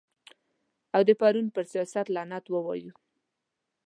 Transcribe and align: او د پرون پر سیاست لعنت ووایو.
او 0.95 1.01
د 1.07 1.09
پرون 1.19 1.47
پر 1.55 1.63
سیاست 1.71 2.07
لعنت 2.15 2.45
ووایو. 2.49 2.91